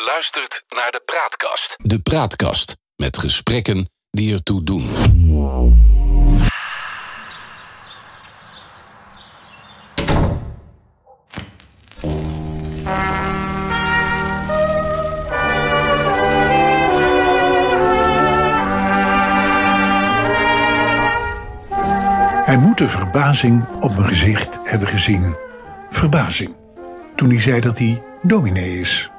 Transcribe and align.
Je 0.00 0.06
luistert 0.06 0.62
naar 0.68 0.90
de 0.90 1.02
Praatkast. 1.04 1.76
De 1.76 1.98
Praatkast 1.98 2.76
met 2.96 3.18
gesprekken 3.18 3.90
die 4.10 4.32
ertoe 4.32 4.62
doen. 4.62 4.88
Hij 22.44 22.56
moet 22.56 22.78
de 22.78 22.88
verbazing 22.88 23.68
op 23.80 23.96
mijn 23.96 24.08
gezicht 24.08 24.58
hebben 24.62 24.88
gezien. 24.88 25.36
Verbazing. 25.90 26.56
Toen 27.16 27.28
hij 27.28 27.40
zei 27.40 27.60
dat 27.60 27.78
hij 27.78 28.02
dominee 28.22 28.80
is. 28.80 29.10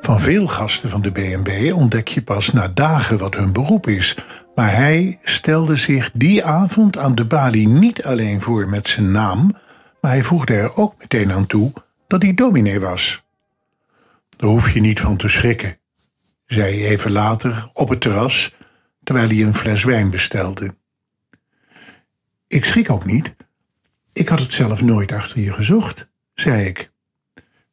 Van 0.00 0.20
veel 0.20 0.46
gasten 0.46 0.90
van 0.90 1.02
de 1.02 1.10
BNB 1.10 1.72
ontdek 1.72 2.08
je 2.08 2.22
pas 2.22 2.52
na 2.52 2.68
dagen 2.68 3.18
wat 3.18 3.34
hun 3.34 3.52
beroep 3.52 3.86
is. 3.86 4.16
Maar 4.54 4.74
hij 4.74 5.18
stelde 5.22 5.76
zich 5.76 6.10
die 6.14 6.44
avond 6.44 6.98
aan 6.98 7.14
de 7.14 7.24
balie 7.24 7.68
niet 7.68 8.04
alleen 8.04 8.40
voor 8.40 8.68
met 8.68 8.88
zijn 8.88 9.10
naam, 9.10 9.56
maar 10.00 10.10
hij 10.10 10.22
voegde 10.22 10.54
er 10.54 10.76
ook 10.76 10.94
meteen 10.98 11.32
aan 11.32 11.46
toe 11.46 11.72
dat 12.06 12.22
hij 12.22 12.34
dominee 12.34 12.80
was. 12.80 13.22
Daar 14.36 14.50
hoef 14.50 14.70
je 14.70 14.80
niet 14.80 15.00
van 15.00 15.16
te 15.16 15.28
schrikken, 15.28 15.78
zei 16.46 16.80
hij 16.80 16.88
even 16.88 17.10
later 17.10 17.70
op 17.72 17.88
het 17.88 18.00
terras, 18.00 18.54
terwijl 19.04 19.28
hij 19.28 19.42
een 19.42 19.54
fles 19.54 19.84
wijn 19.84 20.10
bestelde. 20.10 20.74
Ik 22.46 22.64
schrik 22.64 22.90
ook 22.90 23.04
niet. 23.04 23.36
Ik 24.12 24.28
had 24.28 24.40
het 24.40 24.52
zelf 24.52 24.82
nooit 24.82 25.12
achter 25.12 25.40
je 25.40 25.52
gezocht, 25.52 26.08
zei 26.34 26.66
ik. 26.66 26.92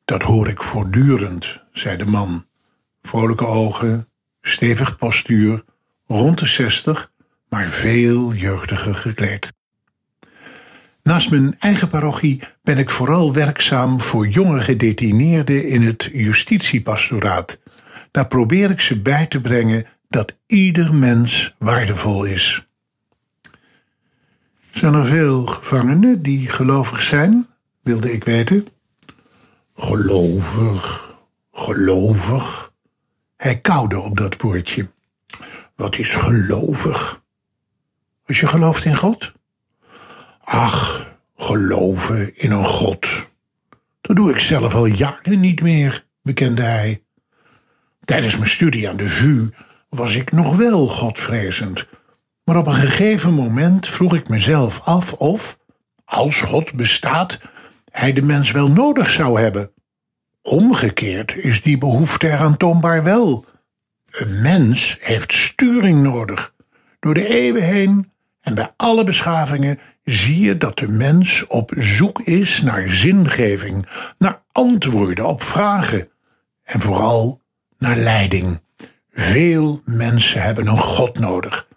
Dat 0.05 0.21
hoor 0.21 0.47
ik 0.47 0.61
voortdurend, 0.61 1.61
zei 1.71 1.97
de 1.97 2.05
man. 2.05 2.45
Vrolijke 3.01 3.45
ogen, 3.45 4.07
stevig 4.41 4.97
postuur, 4.97 5.63
rond 6.05 6.39
de 6.39 6.45
zestig, 6.45 7.11
maar 7.49 7.67
veel 7.67 8.33
jeugdiger 8.33 8.95
gekleed. 8.95 9.53
Naast 11.03 11.31
mijn 11.31 11.59
eigen 11.59 11.89
parochie 11.89 12.41
ben 12.63 12.77
ik 12.77 12.89
vooral 12.89 13.33
werkzaam 13.33 14.01
voor 14.01 14.27
jonge 14.27 14.61
gedetineerden 14.61 15.67
in 15.67 15.81
het 15.81 16.09
justitiepastoraat. 16.13 17.59
Daar 18.11 18.27
probeer 18.27 18.71
ik 18.71 18.79
ze 18.79 19.01
bij 19.01 19.25
te 19.25 19.41
brengen 19.41 19.85
dat 20.07 20.33
ieder 20.45 20.93
mens 20.93 21.55
waardevol 21.59 22.23
is. 22.23 22.67
Zijn 24.71 24.93
er 24.93 25.05
veel 25.05 25.45
gevangenen 25.45 26.21
die 26.21 26.49
gelovig 26.49 27.01
zijn? 27.01 27.45
wilde 27.81 28.13
ik 28.13 28.23
weten. 28.23 28.67
Gelovig, 29.85 31.13
gelovig. 31.51 32.73
Hij 33.37 33.59
kauwde 33.59 33.99
op 33.99 34.17
dat 34.17 34.41
woordje. 34.41 34.89
Wat 35.75 35.97
is 35.97 36.15
gelovig? 36.15 37.21
Als 38.25 38.39
je 38.39 38.47
gelooft 38.47 38.85
in 38.85 38.95
God? 38.95 39.33
Ach, 40.43 41.11
geloven 41.35 42.37
in 42.37 42.51
een 42.51 42.65
God. 42.65 43.07
Dat 44.01 44.15
doe 44.15 44.31
ik 44.31 44.37
zelf 44.37 44.75
al 44.75 44.85
jaren 44.85 45.39
niet 45.39 45.61
meer, 45.61 46.05
bekende 46.21 46.61
hij. 46.61 47.03
Tijdens 48.05 48.37
mijn 48.37 48.49
studie 48.49 48.89
aan 48.89 48.97
de 48.97 49.09
VU 49.09 49.49
was 49.89 50.15
ik 50.15 50.31
nog 50.31 50.55
wel 50.55 50.87
godvrezend. 50.87 51.87
Maar 52.43 52.57
op 52.57 52.67
een 52.67 52.73
gegeven 52.73 53.33
moment 53.33 53.87
vroeg 53.87 54.15
ik 54.15 54.29
mezelf 54.29 54.81
af 54.81 55.13
of, 55.13 55.59
als 56.05 56.41
God 56.41 56.73
bestaat, 56.73 57.39
hij 57.91 58.13
de 58.13 58.21
mens 58.21 58.51
wel 58.51 58.71
nodig 58.71 59.09
zou 59.09 59.39
hebben. 59.41 59.73
Omgekeerd 60.45 61.35
is 61.35 61.61
die 61.61 61.77
behoefte 61.77 62.27
er 62.27 62.37
aantoonbaar 62.37 63.03
wel. 63.03 63.45
Een 64.11 64.41
mens 64.41 64.97
heeft 65.01 65.33
sturing 65.33 66.01
nodig. 66.01 66.53
Door 66.99 67.13
de 67.13 67.27
eeuwen 67.27 67.63
heen 67.63 68.11
en 68.41 68.55
bij 68.55 68.73
alle 68.77 69.03
beschavingen 69.03 69.79
zie 70.03 70.39
je 70.39 70.57
dat 70.57 70.77
de 70.77 70.87
mens 70.87 71.47
op 71.47 71.71
zoek 71.77 72.19
is 72.19 72.61
naar 72.61 72.89
zingeving, 72.89 73.87
naar 74.17 74.41
antwoorden 74.51 75.25
op 75.25 75.41
vragen 75.41 76.09
en 76.63 76.79
vooral 76.79 77.41
naar 77.77 77.95
leiding. 77.95 78.61
Veel 79.11 79.81
mensen 79.85 80.41
hebben 80.41 80.67
een 80.67 80.77
God 80.77 81.19
nodig. 81.19 81.67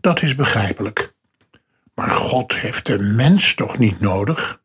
Dat 0.00 0.22
is 0.22 0.34
begrijpelijk. 0.34 1.14
Maar 1.94 2.10
God 2.10 2.54
heeft 2.54 2.86
de 2.86 2.98
mens 2.98 3.54
toch 3.54 3.78
niet 3.78 4.00
nodig? 4.00 4.61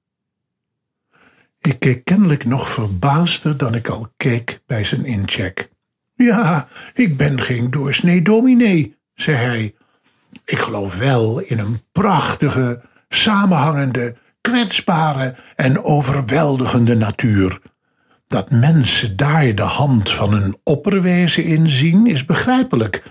Ik 1.62 1.80
keek 1.80 2.04
kennelijk 2.04 2.46
nog 2.46 2.70
verbaasder 2.70 3.58
dan 3.58 3.76
ik 3.76 3.88
al 3.88 4.08
keek 4.18 4.60
bij 4.66 4.84
zijn 4.84 5.06
incheck. 5.06 5.70
Ja, 6.16 6.68
ik 6.94 7.18
ben 7.18 7.42
geen 7.42 7.72
doorsnee 7.72 8.22
dominee, 8.22 8.98
zei 9.14 9.38
hij. 9.38 9.76
Ik 10.46 10.58
geloof 10.58 10.98
wel 10.98 11.40
in 11.40 11.60
een 11.60 11.80
prachtige, 11.92 12.82
samenhangende, 13.10 14.16
kwetsbare 14.42 15.36
en 15.56 15.84
overweldigende 15.84 16.96
natuur. 16.96 17.62
Dat 18.28 18.52
mensen 18.52 19.18
daar 19.18 19.56
de 19.56 19.62
hand 19.62 20.12
van 20.12 20.34
een 20.34 20.58
opperwezen 20.64 21.44
in 21.44 21.70
zien, 21.70 22.08
is 22.08 22.26
begrijpelijk. 22.26 23.04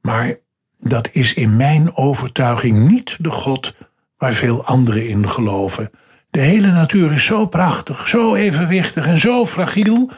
Maar 0.00 0.36
dat 0.78 1.08
is 1.12 1.34
in 1.34 1.56
mijn 1.56 1.96
overtuiging 1.96 2.90
niet 2.90 3.16
de 3.20 3.30
God 3.30 3.74
waar 4.16 4.32
veel 4.32 4.64
anderen 4.64 5.08
in 5.08 5.28
geloven. 5.28 5.90
De 6.34 6.40
hele 6.40 6.72
natuur 6.72 7.12
is 7.12 7.24
zo 7.24 7.46
prachtig, 7.46 8.08
zo 8.08 8.34
evenwichtig 8.34 9.06
en 9.06 9.18
zo 9.18 9.46
fragiel, 9.46 10.10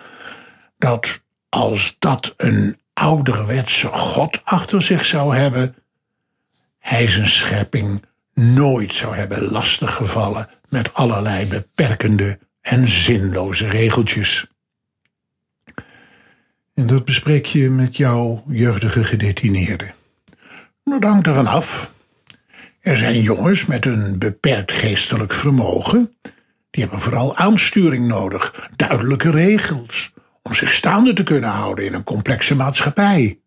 dat 0.78 1.20
als 1.48 1.96
dat 1.98 2.34
een 2.36 2.78
ouderwetse 2.92 3.86
God 3.86 4.40
achter 4.44 4.82
zich 4.82 5.04
zou 5.04 5.36
hebben, 5.36 5.74
hij 6.78 7.08
zijn 7.08 7.26
schepping 7.26 8.04
nooit 8.34 8.94
zou 8.94 9.14
hebben 9.14 9.50
lastiggevallen 9.50 10.48
met 10.68 10.94
allerlei 10.94 11.46
beperkende 11.46 12.38
en 12.60 12.88
zinloze 12.88 13.68
regeltjes. 13.68 14.46
En 16.74 16.86
dat 16.86 17.04
bespreek 17.04 17.46
je 17.46 17.70
met 17.70 17.96
jouw 17.96 18.42
jeugdige 18.46 19.04
gedetineerde. 19.04 19.92
Dat 20.84 21.02
hangt 21.02 21.26
ervan 21.26 21.46
af. 21.46 21.95
Er 22.86 22.96
zijn 22.96 23.20
jongens 23.20 23.66
met 23.66 23.86
een 23.86 24.18
beperkt 24.18 24.72
geestelijk 24.72 25.32
vermogen. 25.32 26.16
Die 26.70 26.82
hebben 26.82 27.00
vooral 27.00 27.36
aansturing 27.36 28.06
nodig, 28.06 28.68
duidelijke 28.76 29.30
regels, 29.30 30.12
om 30.42 30.54
zich 30.54 30.72
staande 30.72 31.12
te 31.12 31.22
kunnen 31.22 31.50
houden 31.50 31.84
in 31.84 31.94
een 31.94 32.04
complexe 32.04 32.54
maatschappij. 32.54 33.38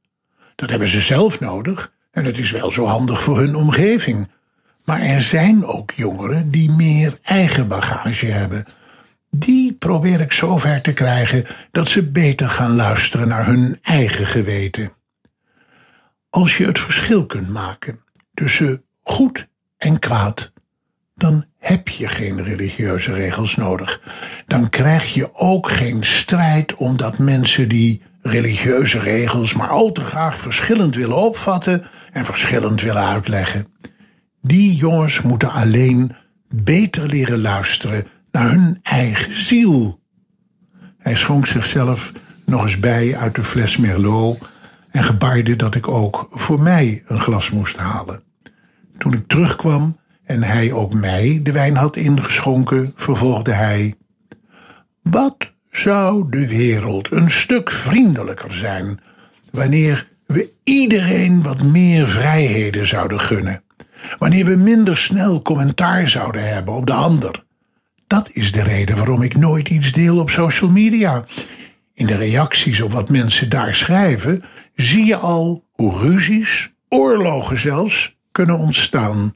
Dat 0.55 0.69
hebben 0.69 0.87
ze 0.87 1.01
zelf 1.01 1.39
nodig 1.39 1.93
en 2.11 2.25
het 2.25 2.37
is 2.37 2.51
wel 2.51 2.71
zo 2.71 2.85
handig 2.85 3.23
voor 3.23 3.37
hun 3.37 3.55
omgeving. 3.55 4.27
Maar 4.85 5.01
er 5.01 5.21
zijn 5.21 5.65
ook 5.65 5.91
jongeren 5.91 6.51
die 6.51 6.71
meer 6.71 7.17
eigen 7.21 7.67
bagage 7.67 8.25
hebben. 8.25 8.65
Die 9.29 9.73
probeer 9.73 10.21
ik 10.21 10.31
zover 10.31 10.81
te 10.81 10.93
krijgen 10.93 11.45
dat 11.71 11.87
ze 11.87 12.09
beter 12.09 12.49
gaan 12.49 12.75
luisteren 12.75 13.27
naar 13.27 13.45
hun 13.45 13.77
eigen 13.81 14.25
geweten. 14.25 14.91
Als 16.29 16.57
je 16.57 16.65
het 16.65 16.79
verschil 16.79 17.25
kunt 17.25 17.49
maken 17.49 17.99
tussen 18.33 18.83
goed 19.09 19.47
en 19.77 19.99
kwaad, 19.99 20.51
dan 21.15 21.45
heb 21.57 21.87
je 21.87 22.07
geen 22.07 22.43
religieuze 22.43 23.13
regels 23.13 23.55
nodig. 23.55 24.01
Dan 24.47 24.69
krijg 24.69 25.13
je 25.13 25.33
ook 25.33 25.69
geen 25.69 26.03
strijd 26.03 26.75
omdat 26.75 27.17
mensen 27.17 27.69
die 27.69 28.01
religieuze 28.21 28.99
regels 28.99 29.53
maar 29.53 29.67
al 29.67 29.91
te 29.91 30.01
graag 30.01 30.39
verschillend 30.39 30.95
willen 30.95 31.17
opvatten 31.17 31.85
en 32.11 32.25
verschillend 32.25 32.81
willen 32.81 33.05
uitleggen. 33.05 33.67
Die 34.41 34.75
jongens 34.75 35.21
moeten 35.21 35.51
alleen 35.51 36.15
beter 36.47 37.07
leren 37.07 37.41
luisteren 37.41 38.07
naar 38.31 38.49
hun 38.49 38.79
eigen 38.83 39.41
ziel. 39.41 39.99
Hij 40.97 41.15
schonk 41.15 41.45
zichzelf 41.45 42.13
nog 42.45 42.61
eens 42.61 42.79
bij 42.79 43.17
uit 43.17 43.35
de 43.35 43.43
fles 43.43 43.77
Merlot 43.77 44.49
en 44.91 45.03
gebaarde 45.03 45.55
dat 45.55 45.75
ik 45.75 45.87
ook 45.87 46.27
voor 46.31 46.61
mij 46.61 47.03
een 47.05 47.19
glas 47.19 47.51
moest 47.51 47.77
halen. 47.77 48.27
Toen 48.99 49.13
ik 49.13 49.27
terugkwam 49.27 49.97
en 50.23 50.43
hij 50.43 50.71
ook 50.71 50.93
mij 50.93 51.39
de 51.43 51.51
wijn 51.51 51.75
had 51.75 51.95
ingeschonken, 51.95 52.91
vervolgde 52.95 53.51
hij: 53.51 53.93
Wat 55.01 55.53
zou 55.71 56.25
de 56.29 56.47
wereld 56.47 57.11
een 57.11 57.29
stuk 57.29 57.71
vriendelijker 57.71 58.51
zijn 58.51 58.99
wanneer 59.51 60.07
we 60.25 60.49
iedereen 60.63 61.43
wat 61.43 61.63
meer 61.63 62.07
vrijheden 62.07 62.87
zouden 62.87 63.19
gunnen, 63.19 63.63
wanneer 64.19 64.45
we 64.45 64.55
minder 64.55 64.97
snel 64.97 65.41
commentaar 65.41 66.07
zouden 66.07 66.53
hebben 66.53 66.73
op 66.73 66.85
de 66.85 66.93
ander. 66.93 67.43
Dat 68.07 68.29
is 68.33 68.51
de 68.51 68.63
reden 68.63 68.95
waarom 68.95 69.21
ik 69.21 69.35
nooit 69.35 69.69
iets 69.69 69.91
deel 69.91 70.19
op 70.19 70.29
social 70.29 70.69
media. 70.69 71.25
In 71.93 72.05
de 72.05 72.15
reacties 72.15 72.81
op 72.81 72.91
wat 72.91 73.09
mensen 73.09 73.49
daar 73.49 73.73
schrijven, 73.73 74.43
zie 74.75 75.05
je 75.05 75.15
al 75.15 75.67
hoe 75.71 75.97
ruzies, 75.97 76.73
oorlogen 76.87 77.57
zelfs, 77.57 78.17
kunnen 78.31 78.57
ontstaan. 78.57 79.35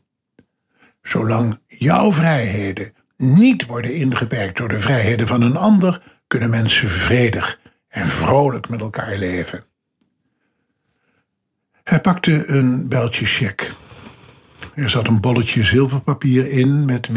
Zolang 1.01 1.59
jouw 1.67 2.11
vrijheden 2.11 2.93
niet 3.17 3.65
worden 3.65 3.95
ingeperkt 3.95 4.57
door 4.57 4.67
de 4.67 4.79
vrijheden 4.79 5.27
van 5.27 5.41
een 5.41 5.57
ander, 5.57 6.01
kunnen 6.27 6.49
mensen 6.49 6.89
vredig 6.89 7.59
en 7.87 8.07
vrolijk 8.07 8.69
met 8.69 8.81
elkaar 8.81 9.17
leven. 9.17 9.65
Hij 11.83 12.01
pakte 12.01 12.47
een 12.47 12.87
bijltje 12.87 13.25
cheque. 13.25 13.67
Er 14.75 14.89
zat 14.89 15.07
een 15.07 15.21
bolletje 15.21 15.63
zilverpapier 15.63 16.47
in 16.49 16.85
met 16.85 17.07
wie 17.07 17.11